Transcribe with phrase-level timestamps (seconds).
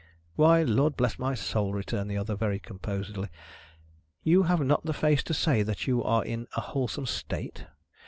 [0.35, 3.29] "Why, Lord bless my soul," returned the other, very composedly,
[4.23, 7.65] "you have not the face to say that you are in a wholesome state?